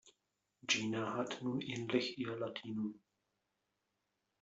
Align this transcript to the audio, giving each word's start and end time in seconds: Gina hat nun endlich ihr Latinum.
Gina 0.65 1.13
hat 1.13 1.43
nun 1.43 1.61
endlich 1.61 2.17
ihr 2.17 2.35
Latinum. 2.35 2.99